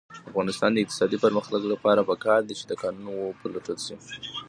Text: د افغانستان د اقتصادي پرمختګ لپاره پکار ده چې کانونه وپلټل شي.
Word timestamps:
د 0.23 0.27
افغانستان 0.29 0.69
د 0.73 0.77
اقتصادي 0.83 1.17
پرمختګ 1.25 1.61
لپاره 1.73 2.07
پکار 2.09 2.39
ده 2.47 2.53
چې 2.59 2.65
کانونه 2.83 3.09
وپلټل 3.13 3.77
شي. 3.85 3.95